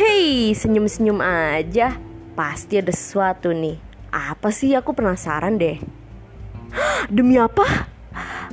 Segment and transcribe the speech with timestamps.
[0.00, 1.92] masih senyum-senyum aja.
[2.32, 3.76] Pasti ada sesuatu nih.
[4.08, 5.76] Apa sih aku penasaran deh.
[7.12, 7.84] Demi apa?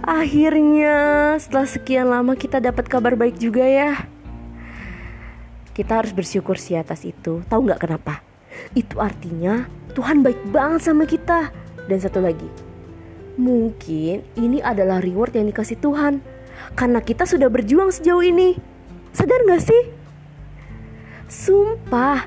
[0.04, 3.96] Akhirnya setelah sekian lama kita dapat kabar baik juga ya.
[5.72, 7.40] Kita harus bersyukur sih atas itu.
[7.48, 8.20] Tahu nggak kenapa?
[8.76, 11.56] Itu artinya Tuhan baik banget sama kita.
[11.88, 12.52] Dan satu lagi,
[13.40, 16.20] mungkin ini adalah reward yang dikasih Tuhan
[16.76, 18.60] karena kita sudah berjuang sejauh ini.
[19.16, 20.07] Sadar gak sih?
[21.28, 22.24] Sumpah,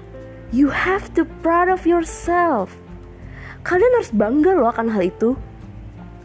[0.53, 2.69] you have to proud of yourself.
[3.65, 5.41] Kalian harus bangga loh akan hal itu.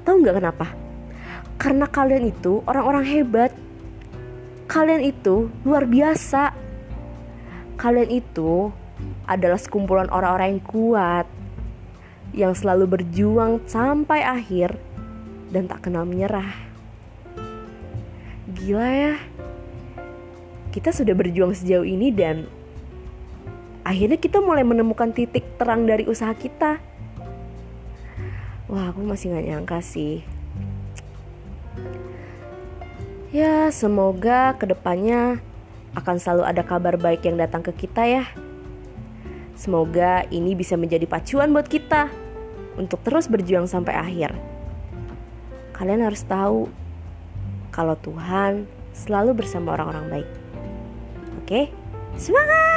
[0.03, 0.75] Tahu nggak kenapa?
[1.55, 3.55] Karena kalian itu orang-orang hebat.
[4.67, 6.52] Kalian itu luar biasa.
[7.80, 8.75] Kalian itu
[9.23, 11.27] adalah sekumpulan orang-orang yang kuat
[12.35, 14.75] yang selalu berjuang sampai akhir
[15.47, 16.52] dan tak kenal menyerah.
[18.52, 19.16] Gila ya.
[20.75, 22.52] Kita sudah berjuang sejauh ini dan
[23.86, 26.81] akhirnya kita mulai menemukan titik terang dari usaha kita.
[28.66, 30.25] Wah, aku masih gak nyangka sih.
[33.30, 35.38] Ya, semoga ke depannya
[35.94, 38.25] akan selalu ada kabar baik yang datang ke kita ya.
[39.53, 42.09] Semoga ini bisa menjadi pacuan buat kita
[42.75, 44.36] untuk terus berjuang sampai akhir.
[45.78, 46.67] Kalian harus tahu
[47.72, 50.30] kalau Tuhan selalu bersama orang-orang baik.
[51.44, 51.61] Oke,
[52.16, 52.75] semangat!